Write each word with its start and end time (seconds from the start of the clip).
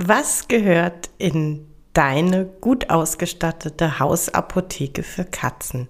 Was 0.00 0.46
gehört 0.46 1.10
in 1.18 1.66
deine 1.92 2.44
gut 2.44 2.88
ausgestattete 2.88 3.98
Hausapotheke 3.98 5.02
für 5.02 5.24
Katzen? 5.24 5.88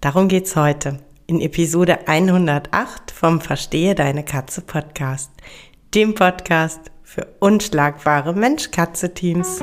Darum 0.00 0.26
geht's 0.26 0.56
heute 0.56 0.98
in 1.28 1.40
Episode 1.40 2.08
108 2.08 3.12
vom 3.12 3.40
Verstehe 3.40 3.94
deine 3.94 4.24
Katze 4.24 4.62
Podcast, 4.62 5.30
dem 5.94 6.16
Podcast 6.16 6.90
für 7.04 7.28
unschlagbare 7.38 8.34
Mensch-Katze-Teams. 8.34 9.62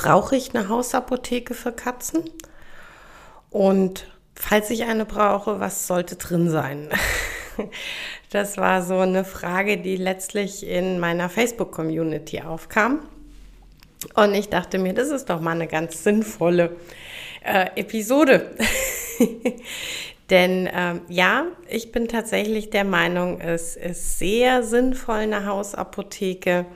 Brauche 0.00 0.34
ich 0.34 0.54
eine 0.54 0.68
Hausapotheke 0.68 1.52
für 1.52 1.72
Katzen? 1.72 2.24
Und 3.50 4.06
falls 4.34 4.70
ich 4.70 4.84
eine 4.84 5.04
brauche, 5.04 5.60
was 5.60 5.86
sollte 5.86 6.16
drin 6.16 6.50
sein? 6.50 6.88
Das 8.32 8.58
war 8.58 8.82
so 8.82 8.96
eine 8.98 9.24
Frage, 9.24 9.76
die 9.76 9.96
letztlich 9.96 10.64
in 10.64 11.00
meiner 11.00 11.28
Facebook-Community 11.28 12.40
aufkam. 12.42 13.00
Und 14.14 14.34
ich 14.34 14.48
dachte 14.48 14.78
mir, 14.78 14.94
das 14.94 15.08
ist 15.08 15.28
doch 15.28 15.40
mal 15.40 15.50
eine 15.50 15.66
ganz 15.66 16.04
sinnvolle 16.04 16.76
äh, 17.44 17.66
Episode. 17.74 18.54
Denn 20.30 20.70
ähm, 20.72 21.00
ja, 21.08 21.46
ich 21.68 21.90
bin 21.90 22.06
tatsächlich 22.06 22.70
der 22.70 22.84
Meinung, 22.84 23.40
es 23.40 23.74
ist 23.74 24.20
sehr 24.20 24.62
sinnvoll, 24.62 25.16
eine 25.16 25.44
Hausapotheke 25.44 26.66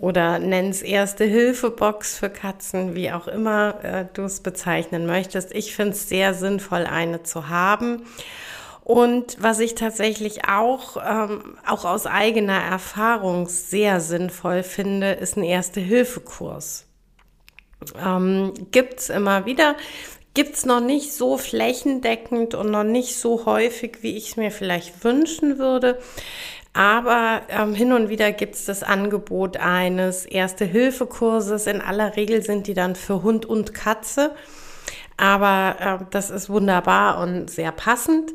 oder 0.00 0.38
nenn's 0.38 0.82
erste 0.82 1.24
Hilfebox 1.24 2.18
für 2.18 2.30
Katzen, 2.30 2.94
wie 2.94 3.10
auch 3.10 3.26
immer 3.26 3.82
äh, 3.82 4.04
du 4.12 4.22
es 4.22 4.40
bezeichnen 4.40 5.06
möchtest. 5.06 5.52
Ich 5.54 5.74
finde 5.74 5.92
es 5.92 6.08
sehr 6.08 6.34
sinnvoll, 6.34 6.86
eine 6.86 7.22
zu 7.24 7.48
haben. 7.48 8.04
Und 8.84 9.36
was 9.38 9.60
ich 9.60 9.74
tatsächlich 9.74 10.48
auch, 10.48 10.96
ähm, 11.06 11.58
auch 11.66 11.84
aus 11.84 12.06
eigener 12.06 12.58
Erfahrung 12.58 13.46
sehr 13.48 14.00
sinnvoll 14.00 14.62
finde, 14.62 15.12
ist 15.12 15.36
ein 15.36 15.44
Erste-Hilfe-Kurs. 15.44 16.86
Ähm, 18.02 18.54
gibt's 18.70 19.10
immer 19.10 19.44
wieder, 19.44 19.76
gibt's 20.32 20.64
noch 20.64 20.80
nicht 20.80 21.12
so 21.12 21.36
flächendeckend 21.36 22.54
und 22.54 22.70
noch 22.70 22.84
nicht 22.84 23.16
so 23.16 23.44
häufig, 23.44 23.98
wie 24.02 24.16
ich 24.16 24.30
es 24.30 24.36
mir 24.36 24.50
vielleicht 24.50 25.04
wünschen 25.04 25.58
würde. 25.58 25.98
Aber 26.72 27.42
ähm, 27.48 27.74
hin 27.74 27.92
und 27.92 28.08
wieder 28.08 28.32
gibt 28.32 28.54
es 28.54 28.64
das 28.64 28.82
Angebot 28.82 29.56
eines 29.56 30.26
Erste-Hilfe-Kurses. 30.26 31.66
In 31.66 31.80
aller 31.80 32.16
Regel 32.16 32.42
sind 32.42 32.66
die 32.66 32.74
dann 32.74 32.94
für 32.94 33.22
Hund 33.22 33.46
und 33.46 33.74
Katze. 33.74 34.34
Aber 35.16 35.76
äh, 35.80 36.04
das 36.10 36.30
ist 36.30 36.48
wunderbar 36.48 37.20
und 37.20 37.50
sehr 37.50 37.72
passend. 37.72 38.32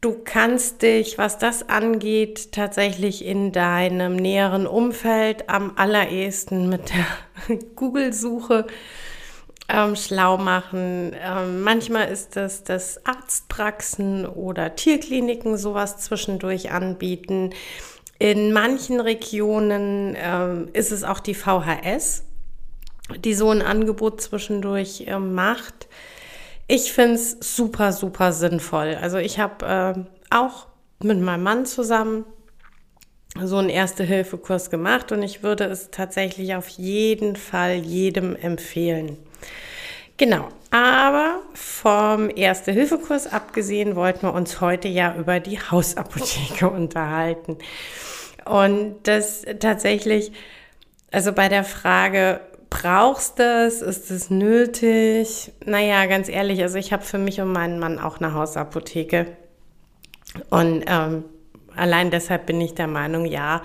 Du 0.00 0.16
kannst 0.24 0.82
dich, 0.82 1.18
was 1.18 1.38
das 1.38 1.68
angeht, 1.68 2.52
tatsächlich 2.52 3.24
in 3.24 3.52
deinem 3.52 4.16
näheren 4.16 4.66
Umfeld 4.66 5.48
am 5.48 5.72
allerersten 5.76 6.68
mit 6.68 6.90
der 6.90 7.56
Google-Suche 7.76 8.66
ähm, 9.68 9.96
schlau 9.96 10.38
machen. 10.38 11.14
Ähm, 11.20 11.62
manchmal 11.62 12.08
ist 12.08 12.36
es, 12.36 12.62
dass 12.62 13.04
Arztpraxen 13.04 14.26
oder 14.26 14.76
Tierkliniken 14.76 15.56
sowas 15.56 15.98
zwischendurch 15.98 16.70
anbieten. 16.70 17.50
In 18.18 18.52
manchen 18.52 19.00
Regionen 19.00 20.16
ähm, 20.18 20.68
ist 20.72 20.92
es 20.92 21.04
auch 21.04 21.20
die 21.20 21.34
VHS, 21.34 22.24
die 23.18 23.34
so 23.34 23.50
ein 23.50 23.62
Angebot 23.62 24.20
zwischendurch 24.20 25.04
äh, 25.06 25.18
macht. 25.18 25.88
Ich 26.68 26.92
finde 26.92 27.14
es 27.14 27.36
super, 27.40 27.92
super 27.92 28.32
sinnvoll. 28.32 28.96
Also 29.00 29.18
ich 29.18 29.38
habe 29.38 29.66
äh, 29.66 30.34
auch 30.34 30.66
mit 31.02 31.20
meinem 31.20 31.42
Mann 31.42 31.66
zusammen 31.66 32.24
so 33.42 33.58
einen 33.58 33.68
Erste-Hilfe-Kurs 33.68 34.70
gemacht 34.70 35.12
und 35.12 35.22
ich 35.22 35.42
würde 35.42 35.64
es 35.64 35.90
tatsächlich 35.90 36.54
auf 36.54 36.68
jeden 36.68 37.36
Fall 37.36 37.74
jedem 37.74 38.34
empfehlen. 38.34 39.18
Genau, 40.18 40.48
aber 40.70 41.42
vom 41.54 42.30
Erste-Hilfe-Kurs 42.34 43.26
abgesehen 43.26 43.96
wollten 43.96 44.22
wir 44.22 44.32
uns 44.32 44.60
heute 44.60 44.88
ja 44.88 45.14
über 45.14 45.40
die 45.40 45.58
Hausapotheke 45.58 46.70
unterhalten. 46.70 47.58
Und 48.46 48.96
das 49.02 49.44
tatsächlich, 49.60 50.32
also 51.10 51.32
bei 51.32 51.48
der 51.48 51.64
Frage, 51.64 52.40
brauchst 52.70 53.38
du 53.38 53.42
es, 53.42 53.82
ist 53.82 54.10
es 54.10 54.30
nötig? 54.30 55.52
Naja, 55.64 56.06
ganz 56.06 56.28
ehrlich, 56.28 56.62
also 56.62 56.78
ich 56.78 56.92
habe 56.92 57.02
für 57.02 57.18
mich 57.18 57.40
und 57.40 57.52
meinen 57.52 57.78
Mann 57.78 57.98
auch 57.98 58.18
eine 58.18 58.32
Hausapotheke. 58.32 59.26
Und 60.50 60.84
ähm, 60.86 61.24
allein 61.74 62.10
deshalb 62.10 62.46
bin 62.46 62.60
ich 62.60 62.74
der 62.74 62.86
Meinung, 62.86 63.26
ja, 63.26 63.62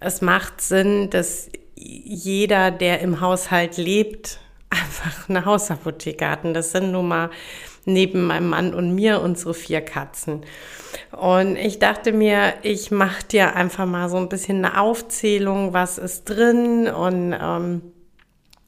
es 0.00 0.20
macht 0.20 0.60
Sinn, 0.60 1.10
dass 1.10 1.48
jeder, 1.74 2.70
der 2.70 3.00
im 3.00 3.20
Haushalt 3.20 3.76
lebt, 3.76 4.38
einfach 4.72 5.28
eine 5.28 5.44
Hausapotheke 5.44 6.28
hatten. 6.28 6.54
Das 6.54 6.72
sind 6.72 6.92
nun 6.92 7.08
mal 7.08 7.30
neben 7.84 8.26
meinem 8.26 8.48
Mann 8.48 8.74
und 8.74 8.94
mir 8.94 9.20
unsere 9.20 9.54
vier 9.54 9.80
Katzen. 9.80 10.44
Und 11.10 11.56
ich 11.56 11.78
dachte 11.78 12.12
mir, 12.12 12.54
ich 12.62 12.90
mache 12.90 13.24
dir 13.24 13.56
einfach 13.56 13.86
mal 13.86 14.08
so 14.08 14.16
ein 14.16 14.28
bisschen 14.28 14.64
eine 14.64 14.80
Aufzählung, 14.80 15.72
was 15.72 15.98
ist 15.98 16.24
drin 16.24 16.88
und 16.88 17.34
ähm, 17.38 17.82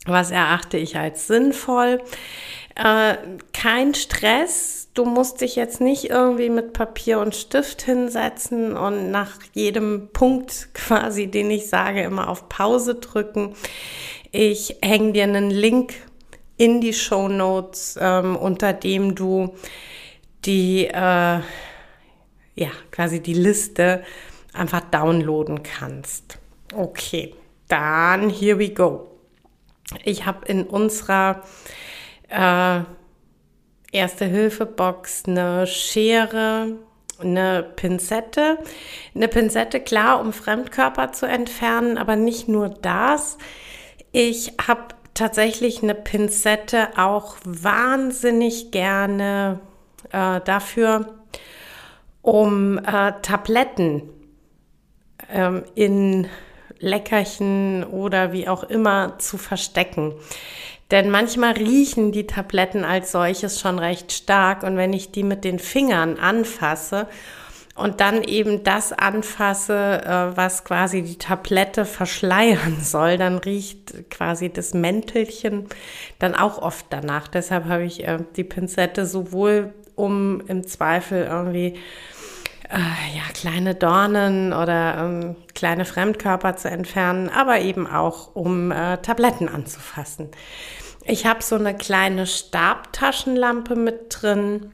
was 0.07 0.31
erachte 0.31 0.77
ich 0.77 0.97
als 0.97 1.27
sinnvoll. 1.27 2.01
Äh, 2.75 3.17
kein 3.53 3.95
Stress. 3.95 4.89
Du 4.95 5.05
musst 5.05 5.41
dich 5.41 5.57
jetzt 5.57 5.81
nicht 5.81 6.11
irgendwie 6.11 6.51
mit 6.51 6.73
Papier 6.73 7.21
und 7.21 7.35
Stift 7.35 7.83
hinsetzen 7.83 8.77
und 8.77 9.11
nach 9.11 9.39
jedem 9.53 10.09
Punkt 10.13 10.69
quasi, 10.75 11.29
den 11.29 11.51
ich 11.51 11.69
sage, 11.69 12.03
immer 12.03 12.29
auf 12.29 12.49
Pause 12.49 12.97
drücken. 12.97 13.55
Ich 14.37 14.79
hänge 14.83 15.13
dir 15.13 15.23
einen 15.23 15.53
Link 15.53 15.95
in 16.57 16.81
die 16.81 16.93
Show 16.93 17.29
Notes, 17.29 17.97
ähm, 18.01 18.35
unter 18.35 18.73
dem 18.73 19.15
du 19.15 19.55
die, 20.45 20.87
äh, 20.87 20.91
ja, 20.93 22.71
quasi 22.91 23.21
die 23.21 23.35
Liste 23.35 24.03
einfach 24.53 24.81
downloaden 24.91 25.63
kannst. 25.63 26.41
Okay, 26.75 27.33
dann 27.69 28.29
here 28.29 28.59
we 28.59 28.71
go. 28.71 29.07
Ich 30.03 30.27
habe 30.27 30.45
in 30.47 30.65
unserer 30.65 31.43
äh, 32.29 32.81
Erste-Hilfe-Box 33.93 35.27
eine 35.29 35.69
Schere, 35.69 36.73
eine 37.21 37.63
Pinzette. 37.63 38.59
Eine 39.15 39.29
Pinzette, 39.29 39.79
klar, 39.79 40.21
um 40.21 40.33
Fremdkörper 40.33 41.13
zu 41.13 41.27
entfernen, 41.27 41.99
aber 41.99 42.17
nicht 42.17 42.49
nur 42.49 42.69
das. 42.69 43.39
Ich 44.17 44.53
habe 44.65 44.95
tatsächlich 45.15 45.83
eine 45.83 45.97
Pinzette 45.97 46.91
auch 46.97 47.35
wahnsinnig 47.45 48.71
gerne 48.71 49.59
äh, 50.13 50.41
dafür, 50.41 51.17
um 52.23 52.79
äh, 52.79 53.13
Tabletten 53.23 54.03
ähm, 55.29 55.65
in 55.75 56.29
Leckerchen 56.79 57.83
oder 57.83 58.31
wie 58.31 58.47
auch 58.47 58.63
immer 58.63 59.19
zu 59.19 59.37
verstecken. 59.37 60.13
Denn 60.93 61.11
manchmal 61.11 61.55
riechen 61.55 62.13
die 62.13 62.29
Tabletten 62.29 62.85
als 62.85 63.11
solches 63.11 63.61
schon 63.61 63.81
recht 63.81 64.13
stark 64.13 64.63
und 64.63 64.77
wenn 64.77 64.93
ich 64.93 65.11
die 65.11 65.25
mit 65.25 65.43
den 65.43 65.59
Fingern 65.59 66.21
anfasse 66.21 67.09
und 67.75 68.01
dann 68.01 68.23
eben 68.23 68.63
das 68.63 68.93
anfasse, 68.93 70.03
äh, 70.05 70.37
was 70.37 70.65
quasi 70.65 71.03
die 71.03 71.19
Tablette 71.19 71.85
verschleiern 71.85 72.79
soll, 72.83 73.19
dann 73.19 73.39
riecht 73.39 74.11
quasi 74.11 74.51
das 74.51 74.75
Mäntelchen 74.75 75.67
dann 76.19 76.35
auch 76.35 76.59
oft 76.59 76.87
danach. 76.91 77.29
Deshalb 77.29 77.67
habe 77.67 77.85
ich 77.85 78.07
äh, 78.07 78.19
die 78.37 78.45
Pinzette 78.45 79.07
sowohl 79.07 79.75
um 79.97 80.41
im 80.47 80.67
Zweifel 80.67 81.25
irgendwie 81.25 81.79
äh, 82.71 83.17
ja, 83.17 83.23
kleine 83.33 83.75
Dornen 83.75 84.53
oder 84.53 84.97
ähm, 84.99 85.37
kleine 85.55 85.85
Fremdkörper 85.85 86.57
zu 86.57 86.69
entfernen, 86.69 87.29
aber 87.29 87.61
eben 87.61 87.87
auch 87.87 88.35
um 88.35 88.71
äh, 88.71 88.99
Tabletten 88.99 89.49
anzufassen. 89.49 90.31
Ich 91.05 91.27
habe 91.27 91.43
so 91.43 91.57
eine 91.57 91.77
kleine 91.77 92.27
Stabtaschenlampe 92.27 93.77
mit 93.77 94.07
drin 94.09 94.73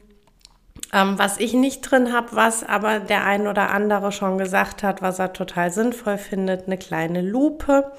ähm, 0.93 1.19
was 1.19 1.39
ich 1.39 1.53
nicht 1.53 1.83
drin 1.83 2.13
habe, 2.13 2.29
was 2.33 2.65
aber 2.65 3.01
der 3.01 3.25
ein 3.25 3.47
oder 3.47 3.71
andere 3.71 4.13
schon 4.13 4.39
gesagt 4.39 4.83
hat, 4.83 5.03
was 5.03 5.19
er 5.19 5.33
total 5.33 5.71
sinnvoll 5.71 6.19
findet, 6.19 6.67
eine 6.67 6.79
kleine 6.79 7.23
Lupe. 7.23 7.93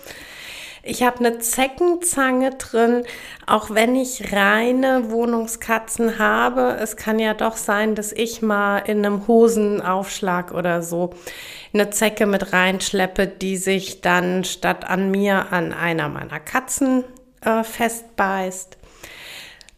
Ich 0.83 1.03
habe 1.03 1.19
eine 1.19 1.37
Zeckenzange 1.37 2.51
drin, 2.51 3.03
auch 3.45 3.69
wenn 3.69 3.95
ich 3.95 4.33
reine 4.33 5.11
Wohnungskatzen 5.11 6.17
habe. 6.17 6.77
Es 6.81 6.95
kann 6.95 7.19
ja 7.19 7.35
doch 7.35 7.55
sein, 7.55 7.93
dass 7.93 8.11
ich 8.11 8.41
mal 8.41 8.79
in 8.79 9.05
einem 9.05 9.27
Hosenaufschlag 9.27 10.51
oder 10.51 10.81
so 10.81 11.11
eine 11.71 11.91
Zecke 11.91 12.25
mit 12.25 12.51
reinschleppe, 12.51 13.27
die 13.27 13.57
sich 13.57 14.01
dann 14.01 14.43
statt 14.43 14.89
an 14.89 15.11
mir 15.11 15.51
an 15.51 15.71
einer 15.71 16.09
meiner 16.09 16.39
Katzen 16.39 17.03
äh, 17.41 17.63
festbeißt. 17.63 18.77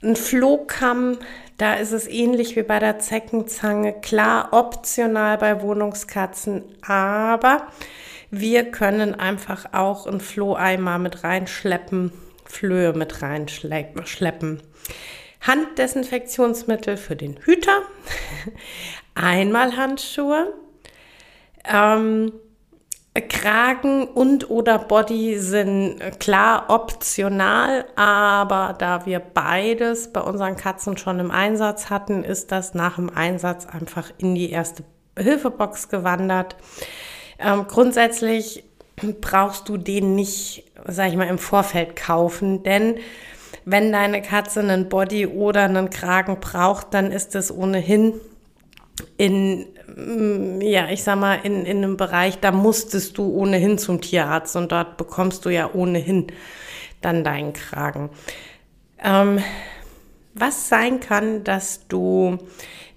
Ein 0.03 0.15
Flohkamm, 0.15 1.17
da 1.57 1.75
ist 1.75 1.91
es 1.91 2.07
ähnlich 2.07 2.55
wie 2.55 2.63
bei 2.63 2.79
der 2.79 2.99
Zeckenzange, 2.99 3.93
klar 3.93 4.49
optional 4.51 5.37
bei 5.37 5.61
Wohnungskatzen, 5.61 6.63
aber 6.81 7.67
wir 8.31 8.71
können 8.71 9.13
einfach 9.15 9.73
auch 9.73 10.07
ein 10.07 10.19
Floheimer 10.19 10.97
mit 10.97 11.23
reinschleppen, 11.23 12.11
Flöhe 12.45 12.93
mit 12.93 13.21
reinschleppen. 13.21 14.61
Handdesinfektionsmittel 15.41 16.97
für 16.97 17.15
den 17.15 17.37
Hüter, 17.37 17.81
einmal 19.15 19.75
Handschuhe, 19.75 20.53
ähm, 21.71 22.33
Kragen 23.21 24.05
und 24.05 24.49
oder 24.49 24.79
Body 24.79 25.37
sind 25.37 26.19
klar 26.19 26.65
optional, 26.69 27.85
aber 27.95 28.75
da 28.77 29.05
wir 29.05 29.19
beides 29.19 30.11
bei 30.11 30.21
unseren 30.21 30.55
Katzen 30.55 30.97
schon 30.97 31.19
im 31.19 31.29
Einsatz 31.29 31.91
hatten, 31.91 32.23
ist 32.23 32.51
das 32.51 32.73
nach 32.73 32.95
dem 32.95 33.11
Einsatz 33.11 33.67
einfach 33.67 34.09
in 34.17 34.33
die 34.33 34.49
erste 34.49 34.83
Hilfebox 35.17 35.89
gewandert. 35.89 36.55
Ähm, 37.37 37.67
grundsätzlich 37.67 38.63
brauchst 39.21 39.69
du 39.69 39.77
den 39.77 40.15
nicht, 40.15 40.63
sag 40.87 41.09
ich 41.09 41.15
mal, 41.15 41.27
im 41.27 41.37
Vorfeld 41.37 41.95
kaufen, 41.95 42.63
denn 42.63 42.95
wenn 43.65 43.91
deine 43.91 44.21
Katze 44.21 44.59
einen 44.59 44.89
Body 44.89 45.27
oder 45.27 45.63
einen 45.63 45.89
Kragen 45.89 46.39
braucht, 46.39 46.93
dann 46.93 47.11
ist 47.11 47.35
es 47.35 47.55
ohnehin 47.55 48.13
in, 49.17 49.67
ja, 49.95 50.89
ich 50.89 51.03
sag 51.03 51.19
mal, 51.19 51.35
in, 51.43 51.65
in 51.65 51.77
einem 51.77 51.97
Bereich, 51.97 52.39
da 52.39 52.51
musstest 52.51 53.17
du 53.17 53.29
ohnehin 53.29 53.77
zum 53.77 54.01
Tierarzt 54.01 54.55
und 54.55 54.71
dort 54.71 54.97
bekommst 54.97 55.45
du 55.45 55.49
ja 55.49 55.69
ohnehin 55.73 56.27
dann 57.01 57.23
deinen 57.23 57.53
Kragen. 57.53 58.09
Ähm, 59.03 59.39
was 60.33 60.69
sein 60.69 60.99
kann, 60.99 61.43
dass 61.43 61.87
du 61.87 62.39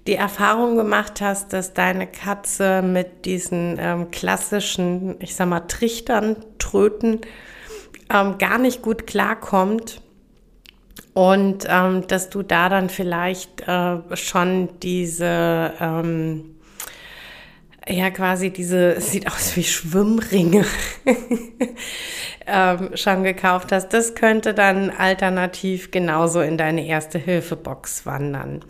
die 0.06 0.14
Erfahrung 0.14 0.76
gemacht 0.76 1.20
hast, 1.20 1.52
dass 1.52 1.74
deine 1.74 2.06
Katze 2.06 2.80
mit 2.80 3.24
diesen 3.24 3.76
ähm, 3.78 4.10
klassischen, 4.10 5.16
ich 5.20 5.34
sag 5.34 5.48
mal, 5.48 5.60
Trichtern, 5.60 6.36
Tröten 6.58 7.20
ähm, 8.12 8.38
gar 8.38 8.58
nicht 8.58 8.82
gut 8.82 9.06
klarkommt 9.06 10.00
und 11.12 11.66
ähm, 11.68 12.06
dass 12.06 12.30
du 12.30 12.42
da 12.42 12.68
dann 12.68 12.88
vielleicht 12.88 13.66
äh, 13.66 13.98
schon 14.14 14.68
diese, 14.80 15.72
ähm, 15.80 16.55
ja 17.88 18.10
quasi 18.10 18.50
diese, 18.50 19.00
sieht 19.00 19.26
aus 19.26 19.56
wie 19.56 19.64
Schwimmringe, 19.64 20.64
ähm, 22.46 22.90
schon 22.94 23.22
gekauft 23.22 23.72
hast. 23.72 23.88
Das 23.90 24.14
könnte 24.14 24.54
dann 24.54 24.90
alternativ 24.90 25.90
genauso 25.90 26.40
in 26.40 26.58
deine 26.58 26.86
erste 26.86 27.18
Hilfebox 27.18 28.06
wandern. 28.06 28.64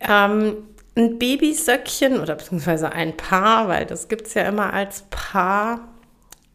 Ähm, 0.00 0.56
ein 0.96 1.18
Babysöckchen 1.18 2.20
oder 2.20 2.36
beziehungsweise 2.36 2.92
ein 2.92 3.16
Paar, 3.16 3.68
weil 3.68 3.86
das 3.86 4.08
gibt's 4.08 4.34
ja 4.34 4.42
immer 4.42 4.72
als 4.72 5.04
Paar. 5.10 5.88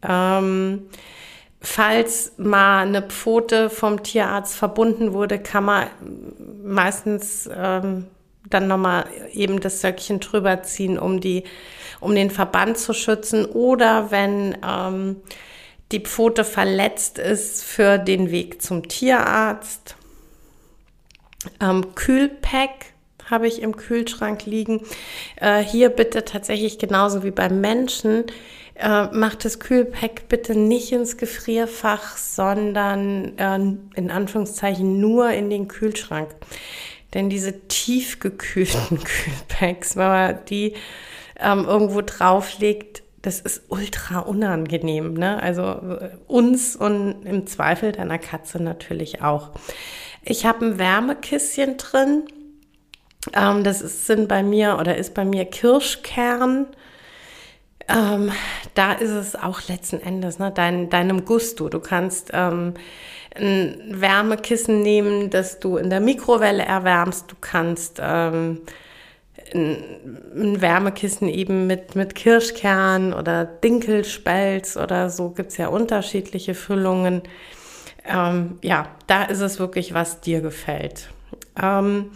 Ähm, 0.02 0.88
Falls 1.62 2.32
mal 2.38 2.86
eine 2.86 3.02
Pfote 3.02 3.68
vom 3.68 4.02
Tierarzt 4.02 4.56
verbunden 4.56 5.12
wurde, 5.12 5.38
kann 5.38 5.64
man 5.64 5.88
meistens 6.64 7.50
ähm, 7.54 8.06
dann 8.50 8.68
nochmal 8.68 9.06
eben 9.32 9.60
das 9.60 9.80
Söckchen 9.80 10.20
drüber 10.20 10.62
ziehen, 10.62 10.98
um, 10.98 11.20
die, 11.20 11.44
um 12.00 12.14
den 12.14 12.30
Verband 12.30 12.78
zu 12.78 12.92
schützen. 12.92 13.46
Oder 13.46 14.10
wenn 14.10 14.56
ähm, 14.66 15.16
die 15.92 16.00
Pfote 16.00 16.44
verletzt 16.44 17.18
ist 17.18 17.64
für 17.64 17.98
den 17.98 18.30
Weg 18.30 18.62
zum 18.62 18.88
Tierarzt. 18.88 19.96
Ähm, 21.60 21.94
Kühlpack 21.94 22.86
habe 23.30 23.46
ich 23.46 23.62
im 23.62 23.76
Kühlschrank 23.76 24.44
liegen. 24.46 24.82
Äh, 25.36 25.62
hier 25.62 25.88
bitte 25.88 26.24
tatsächlich 26.24 26.78
genauso 26.78 27.22
wie 27.22 27.30
beim 27.30 27.60
Menschen 27.60 28.24
äh, 28.80 29.06
macht 29.12 29.44
das 29.44 29.60
Kühlpack 29.60 30.28
bitte 30.28 30.58
nicht 30.58 30.92
ins 30.92 31.16
Gefrierfach, 31.16 32.16
sondern 32.16 33.36
äh, 33.38 33.56
in 33.94 34.10
Anführungszeichen 34.10 35.00
nur 35.00 35.30
in 35.30 35.50
den 35.50 35.68
Kühlschrank. 35.68 36.34
Denn 37.14 37.30
diese 37.30 37.66
tiefgekühlten 37.68 38.98
Kühlpacks, 39.04 39.96
wenn 39.96 40.08
man 40.08 40.44
die 40.46 40.74
ähm, 41.38 41.64
irgendwo 41.64 42.02
drauflegt, 42.02 43.02
das 43.22 43.40
ist 43.40 43.62
ultra 43.68 44.20
unangenehm. 44.20 45.14
Ne? 45.14 45.42
Also 45.42 45.62
äh, 45.62 46.10
uns 46.26 46.76
und 46.76 47.22
im 47.24 47.46
Zweifel 47.46 47.92
deiner 47.92 48.18
Katze 48.18 48.62
natürlich 48.62 49.22
auch. 49.22 49.50
Ich 50.22 50.46
habe 50.46 50.64
ein 50.64 50.78
Wärmekisschen 50.78 51.76
drin. 51.76 52.24
Ähm, 53.34 53.64
das 53.64 53.82
ist, 53.82 54.06
sind 54.06 54.28
bei 54.28 54.42
mir 54.42 54.78
oder 54.78 54.96
ist 54.96 55.14
bei 55.14 55.24
mir 55.24 55.44
Kirschkern 55.44 56.66
ähm, 57.90 58.30
da 58.74 58.92
ist 58.92 59.10
es 59.10 59.34
auch 59.34 59.66
letzten 59.68 60.00
Endes, 60.00 60.38
ne, 60.38 60.52
dein, 60.54 60.90
deinem 60.90 61.24
Gusto. 61.24 61.68
Du 61.68 61.80
kannst 61.80 62.30
ähm, 62.32 62.74
ein 63.34 64.00
Wärmekissen 64.00 64.82
nehmen, 64.82 65.30
das 65.30 65.60
du 65.60 65.76
in 65.76 65.90
der 65.90 66.00
Mikrowelle 66.00 66.64
erwärmst. 66.64 67.30
Du 67.30 67.36
kannst 67.40 68.00
ähm, 68.02 68.62
ein 69.54 70.60
Wärmekissen 70.60 71.28
eben 71.28 71.66
mit, 71.66 71.96
mit 71.96 72.14
Kirschkern 72.14 73.12
oder 73.12 73.44
Dinkelspelz 73.44 74.76
oder 74.76 75.10
so 75.10 75.30
gibt's 75.30 75.56
ja 75.56 75.68
unterschiedliche 75.68 76.54
Füllungen. 76.54 77.22
Ähm, 78.04 78.58
ja, 78.62 78.88
da 79.06 79.24
ist 79.24 79.40
es 79.40 79.58
wirklich, 79.58 79.94
was 79.94 80.20
dir 80.20 80.40
gefällt. 80.40 81.10
Ähm, 81.60 82.10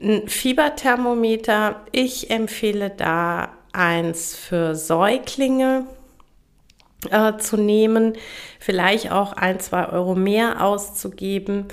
ein 0.00 0.28
Fieberthermometer, 0.28 1.82
ich 1.92 2.30
empfehle 2.30 2.90
da 2.90 3.50
eins 3.72 4.34
für 4.34 4.74
Säuglinge 4.74 5.86
äh, 7.10 7.36
zu 7.38 7.56
nehmen, 7.56 8.14
vielleicht 8.58 9.10
auch 9.10 9.32
ein, 9.32 9.60
zwei 9.60 9.88
Euro 9.88 10.14
mehr 10.14 10.62
auszugeben. 10.62 11.66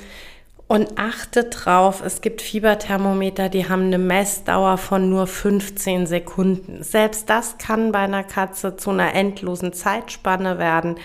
Und 0.68 1.00
achte 1.00 1.46
drauf, 1.46 2.04
es 2.06 2.22
gibt 2.22 2.44
Fieberthermometer, 2.44 3.50
die 3.50 3.68
haben 3.68 3.86
eine 3.86 3.98
Messdauer 3.98 4.78
von 4.78 5.10
nur 5.10 5.26
15 5.26 6.06
Sekunden. 6.06 6.84
Selbst 6.84 7.28
das 7.28 7.58
kann 7.58 7.92
bei 7.92 8.00
einer 8.00 8.24
Katze 8.24 8.78
zu 8.78 8.92
einer 8.92 9.16
endlosen 9.16 9.74
Zeitspanne 9.74 10.60
werden. 10.60 10.98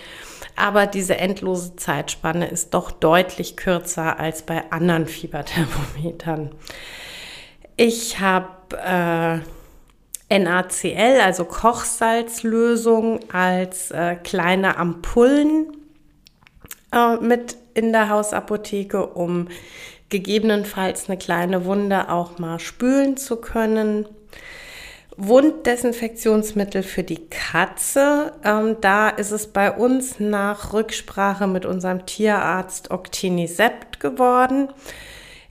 Aber 0.55 0.87
diese 0.87 1.17
endlose 1.17 1.77
Zeitspanne 1.77 2.47
ist 2.47 2.75
doch 2.75 2.91
deutlich 2.91 3.57
kürzer 3.57 4.21
als 4.21 4.43
bei 4.43 4.71
anderen 4.71 5.07
Fieberthermometern. 5.07 6.51
Ich 7.77 8.21
habe 8.21 8.77
äh, 8.77 9.39
NaCl, 10.31 11.21
also 11.23 11.45
Kochsalzlösung, 11.45 13.21
als 13.33 13.91
äh, 13.91 14.17
kleine 14.17 14.77
Ampullen 14.77 15.67
äh, 16.93 17.17
mit 17.17 17.57
in 17.75 17.93
der 17.93 18.09
Hausapotheke, 18.09 19.07
um 19.07 19.49
gegebenenfalls 20.09 21.09
eine 21.09 21.19
kleine 21.19 21.65
Wunde 21.65 22.09
auch 22.09 22.39
mal 22.39 22.59
spülen 22.59 23.17
zu 23.17 23.37
können. 23.37 24.07
Wunddesinfektionsmittel 25.17 26.83
für 26.83 27.05
die 27.05 27.29
Katze. 27.29 28.33
Ähm, 28.45 28.77
da 28.81 29.09
ist 29.09 29.31
es 29.31 29.47
bei 29.47 29.71
uns 29.71 30.19
nach 30.19 30.73
Rücksprache 30.73 31.47
mit 31.47 31.67
unserem 31.67 32.05
Tierarzt 32.07 32.91
Octinisept 32.91 34.01
geworden. 34.01 34.69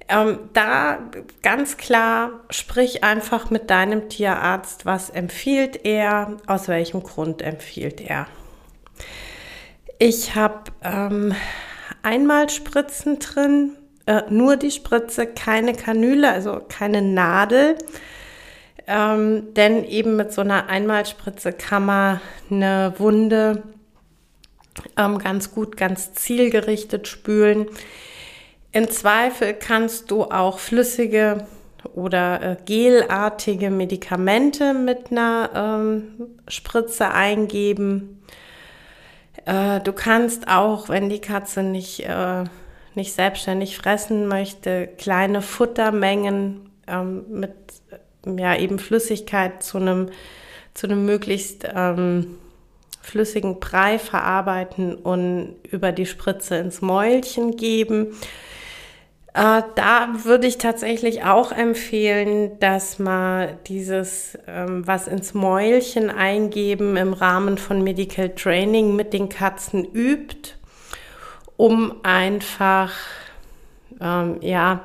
Ähm, 0.10 0.40
da 0.54 1.00
ganz 1.42 1.78
klar, 1.78 2.42
sprich 2.50 3.04
einfach 3.04 3.50
mit 3.50 3.70
deinem 3.70 4.10
Tierarzt, 4.10 4.86
was 4.86 5.10
empfiehlt 5.10 5.86
er, 5.86 6.38
aus 6.46 6.68
welchem 6.68 7.04
Grund 7.04 7.42
empfiehlt 7.42 8.02
er. 8.02 8.28
Ich 10.00 10.36
habe 10.36 10.72
ähm, 10.84 11.34
einmal 12.02 12.50
Spritzen 12.50 13.20
drin, 13.20 13.78
äh, 14.06 14.24
nur 14.30 14.58
die 14.58 14.72
Spritze, 14.72 15.26
keine 15.26 15.74
Kanüle, 15.74 16.30
also 16.30 16.62
keine 16.68 17.02
Nadel. 17.02 17.78
Ähm, 18.86 19.54
denn 19.54 19.86
eben 19.86 20.18
mit 20.18 20.34
so 20.34 20.42
einer 20.42 20.68
Einmalspritze 20.68 21.54
kann 21.54 21.86
man 21.86 22.22
eine 22.52 22.94
Wunde 22.98 23.64
ähm, 24.98 25.20
ganz 25.20 25.52
gut, 25.52 25.78
ganz 25.78 26.14
zielgerichtet 26.14 27.08
spülen. 27.08 27.68
Im 28.74 28.90
Zweifel 28.90 29.54
kannst 29.54 30.10
du 30.10 30.24
auch 30.24 30.58
flüssige 30.58 31.46
oder 31.94 32.42
äh, 32.42 32.58
gelartige 32.66 33.70
Medikamente 33.70 34.74
mit 34.74 35.12
einer 35.12 35.50
ähm, 35.56 36.04
Spritze 36.48 37.12
eingeben. 37.12 38.24
Äh, 39.46 39.80
du 39.82 39.94
kannst 39.94 40.48
auch, 40.48 40.90
wenn 40.90 41.08
die 41.10 41.22
Katze 41.22 41.62
nicht, 41.62 42.00
äh, 42.00 42.46
nicht 42.96 43.14
selbstständig 43.14 43.78
fressen 43.78 44.28
möchte, 44.28 44.88
kleine 44.98 45.44
Futtermengen 45.44 46.70
ähm, 46.88 47.26
mit 47.30 47.54
ja, 48.26 48.56
eben 48.56 48.80
Flüssigkeit 48.80 49.62
zu 49.62 49.78
einem, 49.78 50.10
zu 50.74 50.88
einem 50.88 51.06
möglichst 51.06 51.68
ähm, 51.76 52.40
flüssigen 53.02 53.60
Brei 53.60 54.00
verarbeiten 54.00 54.96
und 54.96 55.58
über 55.70 55.92
die 55.92 56.08
Spritze 56.08 56.56
ins 56.56 56.82
Mäulchen 56.82 57.56
geben. 57.56 58.16
Äh, 59.34 59.64
da 59.76 60.10
würde 60.24 60.46
ich 60.46 60.60
tatsächlich 60.60 61.24
auch 61.24 61.52
empfehlen, 61.52 62.60
dass 62.60 63.00
man 63.00 63.58
dieses 63.66 64.38
ähm, 64.48 64.86
was 64.86 65.08
ins 65.08 65.34
Mäulchen 65.34 66.12
eingeben 66.12 66.98
im 66.98 67.14
Rahmen 67.14 67.58
von 67.58 67.84
Medical 67.84 68.30
Training 68.30 68.96
mit 68.96 69.12
den 69.12 69.30
Katzen 69.30 69.86
übt, 69.86 70.52
um 71.58 71.96
einfach 72.04 72.92
ähm, 74.00 74.38
ja 74.42 74.82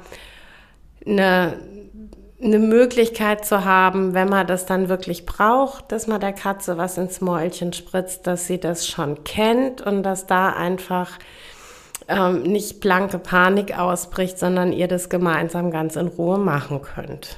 eine, 1.06 1.58
eine 2.42 2.58
Möglichkeit 2.58 3.44
zu 3.44 3.66
haben, 3.66 4.14
wenn 4.14 4.30
man 4.30 4.46
das 4.46 4.64
dann 4.64 4.88
wirklich 4.88 5.26
braucht, 5.26 5.92
dass 5.92 6.06
man 6.06 6.22
der 6.22 6.32
Katze 6.32 6.78
was 6.78 6.96
ins 6.96 7.20
Mäulchen 7.20 7.74
spritzt, 7.74 8.26
dass 8.26 8.46
sie 8.46 8.58
das 8.58 8.88
schon 8.88 9.24
kennt 9.24 9.82
und 9.82 10.02
dass 10.02 10.26
da 10.26 10.54
einfach 10.54 11.18
ähm, 12.08 12.42
nicht 12.42 12.80
blanke 12.80 13.18
Panik 13.18 13.78
ausbricht, 13.78 14.38
sondern 14.38 14.72
ihr 14.72 14.88
das 14.88 15.08
gemeinsam 15.08 15.70
ganz 15.70 15.96
in 15.96 16.08
Ruhe 16.08 16.38
machen 16.38 16.80
könnt. 16.82 17.36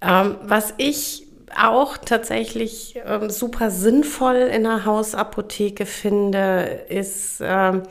Ähm, 0.00 0.36
was 0.42 0.74
ich 0.76 1.26
auch 1.60 1.96
tatsächlich 1.96 2.98
ähm, 3.04 3.30
super 3.30 3.70
sinnvoll 3.70 4.36
in 4.36 4.64
der 4.64 4.84
Hausapotheke 4.84 5.86
finde, 5.86 6.84
ist 6.88 7.40
ähm, 7.40 7.82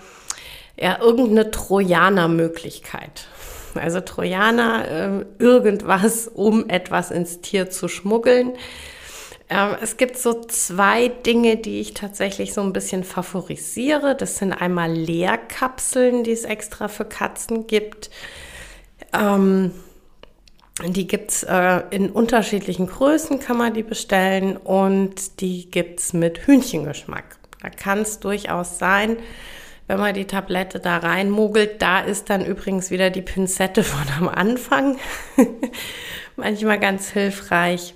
ja 0.80 1.00
irgendeine 1.02 1.52
Trojaner-Möglichkeit. 1.52 3.28
Also 3.76 4.02
Trojaner, 4.02 4.88
äh, 4.88 5.26
irgendwas, 5.40 6.28
um 6.28 6.70
etwas 6.70 7.12
ins 7.12 7.42
Tier 7.42 7.70
zu 7.70 7.88
schmuggeln. 7.88 8.54
Ähm, 9.54 9.78
es 9.82 9.98
gibt 9.98 10.18
so 10.18 10.42
zwei 10.42 11.10
Dinge, 11.10 11.58
die 11.58 11.80
ich 11.80 11.94
tatsächlich 11.94 12.54
so 12.54 12.62
ein 12.62 12.74
bisschen 12.74 13.04
favorisiere. 13.04 14.16
Das 14.16 14.38
sind 14.38 14.52
einmal 14.52 14.92
Leerkapseln, 14.92 16.24
die 16.24 16.32
es 16.32 16.44
extra 16.44 16.88
für 16.88 17.06
Katzen 17.06 17.68
gibt. 17.68 18.10
Ähm, 19.14 19.72
die 20.88 21.06
gibt 21.06 21.30
es 21.30 21.44
äh, 21.44 21.84
in 21.92 22.10
unterschiedlichen 22.10 22.88
Größen, 22.88 23.40
kann 23.40 23.58
man 23.58 23.76
die 23.76 23.84
bestellen 23.84 24.58
und 24.58 25.40
die 25.40 25.70
gibt 25.70 26.00
es 26.00 26.14
mit 26.14 26.48
Hühnchengeschmack. 26.48 27.38
Da 27.62 27.70
kann 27.70 28.00
es 28.00 28.20
durchaus 28.20 28.80
sein, 28.80 29.18
wenn 29.86 30.00
man 30.00 30.16
die 30.16 30.26
Tablette 30.26 30.80
da 30.80 30.98
reinmogelt, 30.98 31.80
da 31.80 32.00
ist 32.00 32.32
dann 32.32 32.44
übrigens 32.44 32.90
wieder 32.90 33.12
die 33.12 33.22
Pinzette 33.22 33.84
von 33.84 34.08
am 34.18 34.30
Anfang. 34.30 34.98
Manchmal 36.38 36.80
ganz 36.80 37.12
hilfreich 37.12 37.94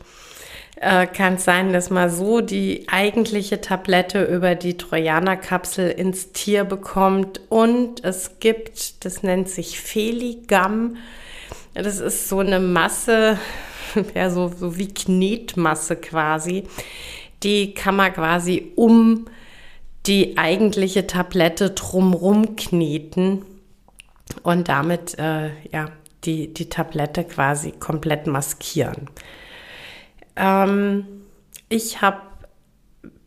äh, 0.80 1.08
kann 1.08 1.36
es 1.36 1.46
sein, 1.46 1.74
dass 1.74 1.90
man 1.90 2.10
so 2.10 2.42
die 2.42 2.86
eigentliche 2.88 3.62
Tablette 3.62 4.24
über 4.24 4.56
die 4.56 4.78
Trojanerkapsel 4.78 5.90
ins 5.90 6.32
Tier 6.32 6.64
bekommt. 6.64 7.42
Und 7.50 8.04
es 8.04 8.40
gibt, 8.40 9.04
das 9.06 9.24
nennt 9.24 9.50
sich 9.50 9.80
Feligam. 9.80 10.98
Das 11.74 12.00
ist 12.00 12.30
so 12.30 12.40
eine 12.40 12.60
Masse, 12.60 13.40
ja, 14.16 14.30
so, 14.30 14.50
so 14.50 14.78
wie 14.78 14.94
Knetmasse 14.94 15.96
quasi. 15.96 16.64
Die 17.44 17.74
kann 17.74 17.96
man 17.96 18.14
quasi 18.14 18.72
um 18.76 19.26
die 20.06 20.38
eigentliche 20.38 21.06
Tablette 21.06 21.72
drumrum 21.72 22.56
kneten 22.56 23.46
und 24.44 24.70
damit 24.70 25.18
äh, 25.20 25.50
ja, 25.72 25.90
die, 26.24 26.54
die 26.54 26.70
Tablette 26.70 27.24
quasi 27.24 27.72
komplett 27.72 28.28
maskieren. 28.28 29.10
Ähm, 30.38 31.06
ich 31.70 32.02
habe 32.02 32.22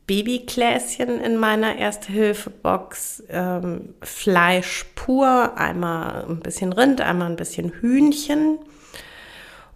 Babykläschen 0.06 1.20
in 1.20 1.36
meiner 1.36 1.76
Erste-Hilfe-Box. 1.76 3.24
Ähm, 3.28 3.94
Fleisch 4.02 4.86
pur, 4.96 5.52
einmal 5.56 6.24
ein 6.28 6.40
bisschen 6.40 6.72
Rind, 6.72 7.00
einmal 7.00 7.30
ein 7.30 7.36
bisschen 7.36 7.70
Hühnchen. 7.80 8.58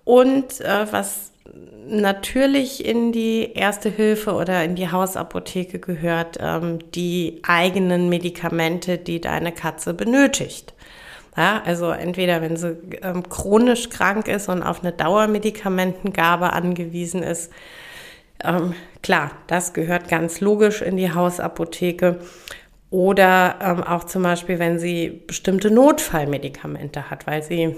Und 0.04 0.60
äh, 0.60 0.86
was 0.90 1.30
natürlich 1.86 2.84
in 2.84 3.12
die 3.12 3.52
Erste 3.52 3.90
Hilfe 3.90 4.32
oder 4.32 4.64
in 4.64 4.74
die 4.74 4.90
Hausapotheke 4.90 5.78
gehört, 5.78 6.38
ähm, 6.40 6.78
die 6.92 7.40
eigenen 7.46 8.08
Medikamente, 8.08 8.98
die 8.98 9.20
deine 9.20 9.52
Katze 9.52 9.94
benötigt. 9.94 10.74
Ja, 11.36 11.62
also 11.64 11.90
entweder 11.90 12.42
wenn 12.42 12.56
sie 12.56 12.76
ähm, 13.02 13.28
chronisch 13.28 13.90
krank 13.90 14.28
ist 14.28 14.48
und 14.48 14.62
auf 14.62 14.82
eine 14.82 14.92
Dauermedikamentengabe 14.92 16.52
angewiesen 16.52 17.22
ist, 17.22 17.52
ähm, 18.42 18.74
klar, 19.02 19.32
das 19.46 19.72
gehört 19.72 20.08
ganz 20.08 20.40
logisch 20.40 20.82
in 20.82 20.96
die 20.96 21.12
Hausapotheke. 21.12 22.20
Oder 22.90 23.56
ähm, 23.60 23.82
auch 23.82 24.04
zum 24.04 24.22
Beispiel, 24.22 24.60
wenn 24.60 24.78
sie 24.78 25.22
bestimmte 25.26 25.70
Notfallmedikamente 25.70 27.10
hat, 27.10 27.26
weil 27.26 27.42
sie 27.42 27.74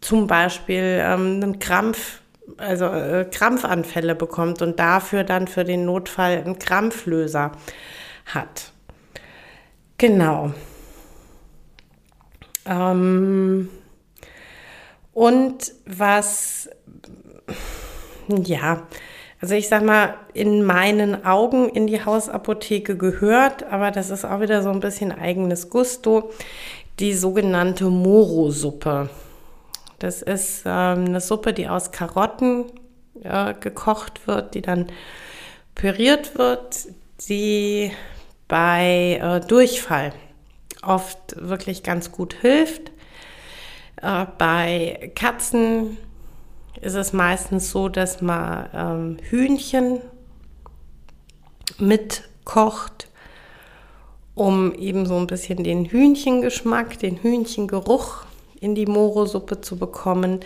zum 0.00 0.28
Beispiel 0.28 1.00
ähm, 1.02 1.40
einen 1.42 1.58
Krampf, 1.58 2.20
also 2.56 2.86
äh, 2.86 3.26
Krampfanfälle 3.30 4.14
bekommt 4.14 4.62
und 4.62 4.78
dafür 4.78 5.24
dann 5.24 5.48
für 5.48 5.64
den 5.64 5.84
Notfall 5.86 6.42
einen 6.44 6.58
Krampflöser 6.58 7.52
hat. 8.26 8.72
Genau. 9.98 10.52
Ähm, 12.66 13.68
und 15.12 15.72
was, 15.86 16.68
ja, 18.28 18.86
also 19.40 19.54
ich 19.54 19.68
sag 19.68 19.82
mal, 19.84 20.14
in 20.34 20.62
meinen 20.64 21.24
Augen 21.24 21.68
in 21.68 21.86
die 21.86 22.04
Hausapotheke 22.04 22.96
gehört, 22.96 23.64
aber 23.64 23.90
das 23.90 24.10
ist 24.10 24.24
auch 24.24 24.40
wieder 24.40 24.62
so 24.62 24.70
ein 24.70 24.80
bisschen 24.80 25.12
eigenes 25.12 25.70
Gusto, 25.70 26.30
die 26.98 27.14
sogenannte 27.14 27.86
Moro-Suppe. 27.86 29.08
Das 29.98 30.22
ist 30.22 30.62
ähm, 30.66 31.06
eine 31.06 31.20
Suppe, 31.20 31.52
die 31.52 31.68
aus 31.68 31.90
Karotten 31.90 32.66
äh, 33.22 33.54
gekocht 33.54 34.26
wird, 34.26 34.54
die 34.54 34.62
dann 34.62 34.86
püriert 35.74 36.36
wird, 36.38 36.88
die 37.28 37.92
bei 38.48 39.18
äh, 39.22 39.40
Durchfall 39.46 40.12
oft 40.82 41.36
wirklich 41.36 41.82
ganz 41.82 42.12
gut 42.12 42.34
hilft. 42.34 42.90
Äh, 44.02 44.26
bei 44.38 45.12
Katzen 45.14 45.98
ist 46.80 46.94
es 46.94 47.12
meistens 47.12 47.70
so, 47.70 47.88
dass 47.88 48.22
man 48.22 48.68
ähm, 48.72 49.16
Hühnchen 49.28 50.00
mitkocht, 51.78 53.08
um 54.34 54.74
eben 54.74 55.06
so 55.06 55.16
ein 55.16 55.26
bisschen 55.26 55.64
den 55.64 55.86
Hühnchengeschmack, 55.86 56.98
den 56.98 57.22
Hühnchengeruch 57.22 58.24
in 58.60 58.74
die 58.74 58.86
Morosuppe 58.86 59.60
zu 59.60 59.78
bekommen. 59.78 60.40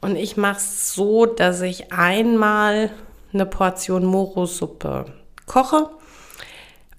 Und 0.00 0.16
ich 0.16 0.36
mache 0.36 0.58
es 0.58 0.94
so, 0.94 1.26
dass 1.26 1.60
ich 1.60 1.92
einmal 1.92 2.90
eine 3.32 3.46
Portion 3.46 4.04
Morosuppe 4.04 5.06
koche 5.46 5.90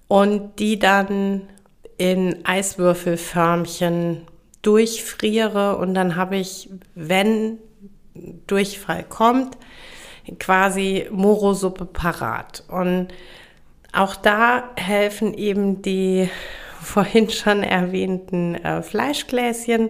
und 0.07 0.59
die 0.59 0.79
dann 0.79 1.47
in 1.99 2.45
Eiswürfelförmchen 2.45 4.21
durchfriere 4.61 5.75
und 5.77 5.93
dann 5.93 6.15
habe 6.15 6.37
ich, 6.37 6.69
wenn 6.95 7.59
Durchfall 8.47 9.03
kommt, 9.03 9.57
quasi 10.39 11.07
Morosuppe 11.11 11.85
parat. 11.85 12.63
Und 12.69 13.09
auch 13.91 14.15
da 14.15 14.69
helfen 14.77 15.33
eben 15.33 15.81
die 15.81 16.29
vorhin 16.81 17.29
schon 17.29 17.63
erwähnten 17.63 18.55
äh, 18.55 18.81
Fleischgläschen. 18.81 19.89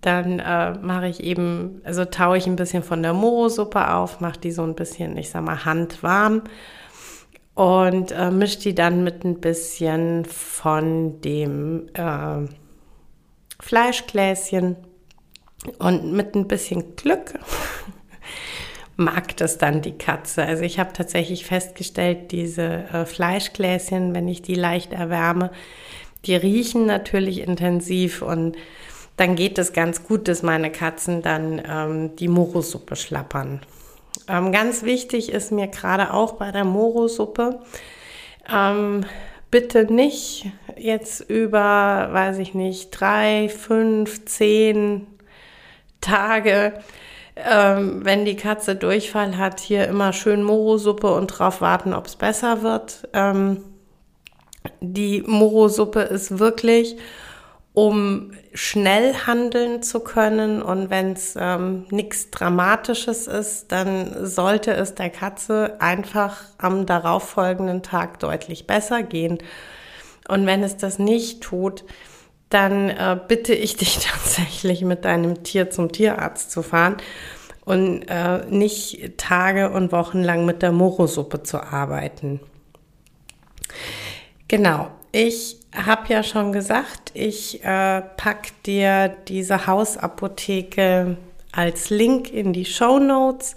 Dann 0.00 0.38
äh, 0.38 0.72
mache 0.78 1.08
ich 1.08 1.22
eben, 1.22 1.82
also 1.84 2.06
taue 2.06 2.38
ich 2.38 2.46
ein 2.46 2.56
bisschen 2.56 2.82
von 2.82 3.02
der 3.02 3.12
Morosuppe 3.12 3.92
auf, 3.92 4.20
mache 4.20 4.40
die 4.40 4.52
so 4.52 4.62
ein 4.62 4.74
bisschen, 4.74 5.18
ich 5.18 5.28
sag 5.28 5.44
mal, 5.44 5.66
handwarm 5.66 6.42
und 7.54 8.10
äh, 8.12 8.30
mische 8.30 8.58
die 8.58 8.74
dann 8.74 9.04
mit 9.04 9.24
ein 9.24 9.40
bisschen 9.40 10.24
von 10.24 11.20
dem 11.20 11.88
äh, 11.94 12.48
Fleischgläschen 13.60 14.76
und 15.78 16.12
mit 16.12 16.34
ein 16.34 16.48
bisschen 16.48 16.96
Glück 16.96 17.34
mag 18.96 19.36
das 19.36 19.58
dann 19.58 19.82
die 19.82 19.96
Katze. 19.96 20.44
Also 20.44 20.62
ich 20.62 20.78
habe 20.78 20.92
tatsächlich 20.92 21.46
festgestellt, 21.46 22.32
diese 22.32 22.84
äh, 22.92 23.06
Fleischgläschen, 23.06 24.14
wenn 24.14 24.28
ich 24.28 24.42
die 24.42 24.54
leicht 24.54 24.92
erwärme, 24.92 25.50
die 26.26 26.36
riechen 26.36 26.86
natürlich 26.86 27.40
intensiv 27.40 28.22
und 28.22 28.56
dann 29.16 29.36
geht 29.36 29.58
es 29.58 29.72
ganz 29.72 30.02
gut, 30.02 30.26
dass 30.26 30.42
meine 30.42 30.72
Katzen 30.72 31.22
dann 31.22 31.62
ähm, 31.64 32.16
die 32.16 32.28
Morosuppe 32.28 32.96
schlappern. 32.96 33.60
Ähm, 34.28 34.52
ganz 34.52 34.82
wichtig 34.82 35.30
ist 35.32 35.52
mir 35.52 35.68
gerade 35.68 36.12
auch 36.12 36.34
bei 36.34 36.50
der 36.50 36.64
Morosuppe, 36.64 37.60
ähm, 38.52 39.04
bitte 39.50 39.84
nicht 39.92 40.46
jetzt 40.76 41.20
über, 41.20 42.08
weiß 42.10 42.38
ich 42.38 42.54
nicht, 42.54 42.90
drei, 42.90 43.48
fünf, 43.48 44.24
zehn 44.24 45.06
Tage, 46.00 46.74
ähm, 47.36 48.04
wenn 48.04 48.24
die 48.24 48.36
Katze 48.36 48.76
Durchfall 48.76 49.36
hat, 49.36 49.60
hier 49.60 49.86
immer 49.88 50.12
schön 50.12 50.42
Morosuppe 50.42 51.12
und 51.14 51.28
drauf 51.28 51.60
warten, 51.60 51.92
ob 51.92 52.06
es 52.06 52.16
besser 52.16 52.62
wird. 52.62 53.08
Ähm, 53.12 53.62
die 54.80 55.22
Morosuppe 55.26 56.00
ist 56.00 56.38
wirklich 56.38 56.96
um 57.74 58.30
schnell 58.54 59.14
handeln 59.26 59.82
zu 59.82 60.00
können. 60.00 60.62
Und 60.62 60.90
wenn 60.90 61.12
es 61.12 61.34
ähm, 61.36 61.86
nichts 61.90 62.30
Dramatisches 62.30 63.26
ist, 63.26 63.72
dann 63.72 64.24
sollte 64.24 64.72
es 64.72 64.94
der 64.94 65.10
Katze 65.10 65.76
einfach 65.80 66.44
am 66.56 66.86
darauffolgenden 66.86 67.82
Tag 67.82 68.20
deutlich 68.20 68.68
besser 68.68 69.02
gehen. 69.02 69.38
Und 70.28 70.46
wenn 70.46 70.62
es 70.62 70.76
das 70.76 71.00
nicht 71.00 71.42
tut, 71.42 71.84
dann 72.48 72.90
äh, 72.90 73.18
bitte 73.26 73.54
ich 73.54 73.76
dich 73.76 73.98
tatsächlich 73.98 74.82
mit 74.82 75.04
deinem 75.04 75.42
Tier 75.42 75.68
zum 75.68 75.90
Tierarzt 75.90 76.52
zu 76.52 76.62
fahren 76.62 76.96
und 77.64 78.04
äh, 78.08 78.46
nicht 78.46 79.18
Tage 79.18 79.70
und 79.70 79.90
Wochen 79.90 80.22
lang 80.22 80.44
mit 80.44 80.62
der 80.62 80.70
Morosuppe 80.70 81.42
zu 81.42 81.60
arbeiten. 81.60 82.38
Genau, 84.46 84.90
ich 85.10 85.63
habe 85.74 86.12
ja 86.12 86.22
schon 86.22 86.52
gesagt, 86.52 87.10
ich 87.14 87.64
äh, 87.64 88.02
pack 88.16 88.62
dir 88.62 89.08
diese 89.28 89.66
Hausapotheke 89.66 91.16
als 91.52 91.90
Link 91.90 92.32
in 92.32 92.52
die 92.52 92.64
Show 92.64 92.98
Notes. 92.98 93.54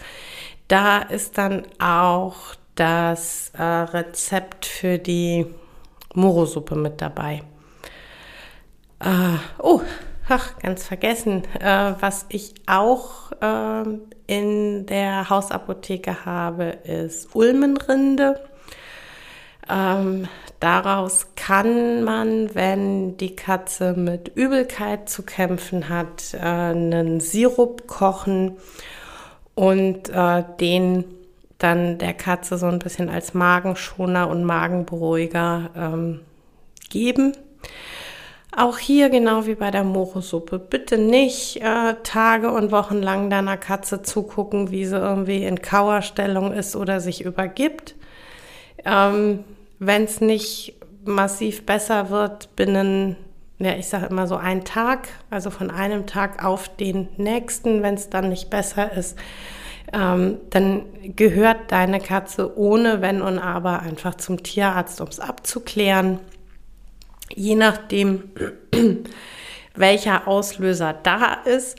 Da 0.68 1.00
ist 1.00 1.38
dann 1.38 1.64
auch 1.80 2.56
das 2.76 3.52
äh, 3.58 3.64
Rezept 3.64 4.66
für 4.66 4.98
die 4.98 5.46
Morosuppe 6.14 6.76
mit 6.76 7.02
dabei. 7.02 7.44
Äh, 9.00 9.38
oh, 9.60 9.82
ach, 10.28 10.58
ganz 10.60 10.86
vergessen, 10.86 11.44
äh, 11.60 11.94
was 12.00 12.26
ich 12.30 12.54
auch 12.66 13.32
ähm, 13.42 14.02
in 14.26 14.86
der 14.86 15.30
Hausapotheke 15.30 16.26
habe, 16.26 16.66
ist 16.84 17.36
Ulmenrinde. 17.36 18.40
Ähm, 19.70 20.28
Daraus 20.60 21.28
kann 21.36 22.04
man, 22.04 22.56
wenn 22.56 23.16
die 23.18 23.36
Katze 23.36 23.94
mit 23.94 24.32
Übelkeit 24.36 25.08
zu 25.08 25.22
kämpfen 25.22 25.88
hat, 25.88 26.34
äh, 26.34 26.40
einen 26.40 27.20
Sirup 27.20 27.86
kochen 27.88 28.58
und 29.54 30.10
äh, 30.10 30.44
den 30.60 31.06
dann 31.60 31.98
der 32.00 32.14
Katze 32.14 32.58
so 32.58 32.68
ein 32.68 32.80
bisschen 32.80 33.10
als 33.10 33.34
Magenschoner 33.34 34.30
und 34.30 34.44
Magenberuhiger 34.44 35.70
ähm, 35.76 36.22
geben. 36.90 37.34
Auch 38.56 38.80
hier, 38.80 39.10
genau 39.10 39.46
wie 39.46 39.56
bei 39.56 39.70
der 39.70 39.84
Morosuppe, 39.84 40.58
bitte 40.58 40.98
nicht 40.98 41.62
äh, 41.62 41.96
Tage 42.02 42.52
und 42.52 42.72
Wochen 42.72 43.02
lang 43.02 43.30
deiner 43.30 43.58
Katze 43.58 44.02
zugucken, 44.02 44.72
wie 44.72 44.86
sie 44.86 44.98
irgendwie 44.98 45.44
in 45.44 45.62
Kauerstellung 45.62 46.52
ist 46.54 46.76
oder 46.76 47.00
sich 47.00 47.24
übergibt. 47.24 47.96
Ähm, 48.86 49.44
wenn 49.80 50.04
es 50.04 50.22
nicht 50.22 50.76
massiv 51.06 51.66
besser 51.66 52.10
wird, 52.10 52.56
binnen, 52.56 53.16
ja, 53.60 53.74
ich 53.76 53.88
sage 53.88 54.08
immer 54.08 54.28
so 54.28 54.36
ein 54.36 54.66
Tag, 54.66 55.08
also 55.30 55.50
von 55.50 55.72
einem 55.72 56.06
Tag 56.06 56.44
auf 56.44 56.76
den 56.76 57.08
nächsten, 57.18 57.82
wenn 57.84 57.96
es 57.96 58.10
dann 58.10 58.30
nicht 58.30 58.50
besser 58.50 58.92
ist, 58.92 59.18
ähm, 59.94 60.40
dann 60.50 60.84
gehört 61.16 61.72
deine 61.72 62.00
Katze 62.00 62.58
ohne 62.58 63.02
Wenn 63.02 63.22
und 63.22 63.40
Aber 63.40 63.82
einfach 63.82 64.16
zum 64.16 64.44
Tierarzt, 64.44 65.00
um 65.00 65.08
es 65.08 65.20
abzuklären. 65.20 66.20
Je 67.34 67.56
nachdem, 67.56 68.24
welcher 69.76 70.28
Auslöser 70.28 70.94
da 70.94 71.36
ist, 71.46 71.78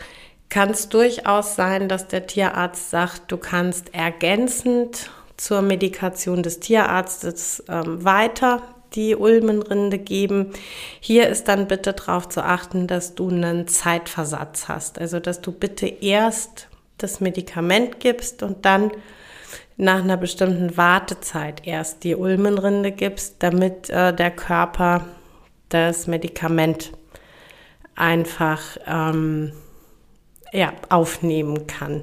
kann 0.48 0.70
es 0.70 0.88
durchaus 0.88 1.56
sein, 1.56 1.88
dass 1.88 2.08
der 2.08 2.26
Tierarzt 2.26 2.90
sagt, 2.90 3.30
du 3.30 3.36
kannst 3.36 3.94
ergänzend 3.94 5.10
zur 5.38 5.62
Medikation 5.62 6.42
des 6.42 6.60
Tierarztes 6.60 7.64
ähm, 7.68 8.04
weiter 8.04 8.62
die 8.94 9.16
Ulmenrinde 9.16 9.98
geben. 9.98 10.52
Hier 11.00 11.28
ist 11.28 11.48
dann 11.48 11.68
bitte 11.68 11.92
darauf 11.92 12.28
zu 12.28 12.42
achten, 12.42 12.86
dass 12.86 13.14
du 13.14 13.28
einen 13.28 13.68
Zeitversatz 13.68 14.68
hast. 14.68 14.98
Also, 14.98 15.20
dass 15.20 15.40
du 15.40 15.52
bitte 15.52 15.86
erst 15.86 16.68
das 16.98 17.20
Medikament 17.20 18.00
gibst 18.00 18.42
und 18.42 18.64
dann 18.64 18.90
nach 19.76 20.02
einer 20.02 20.16
bestimmten 20.16 20.76
Wartezeit 20.76 21.66
erst 21.66 22.02
die 22.02 22.16
Ulmenrinde 22.16 22.90
gibst, 22.90 23.36
damit 23.38 23.88
äh, 23.90 24.12
der 24.12 24.32
Körper 24.32 25.06
das 25.68 26.06
Medikament 26.06 26.92
einfach 27.94 28.60
ähm, 28.86 29.52
ja, 30.52 30.72
aufnehmen 30.88 31.66
kann. 31.66 32.02